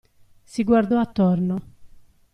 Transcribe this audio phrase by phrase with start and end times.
[0.41, 1.61] Si guardò attorno.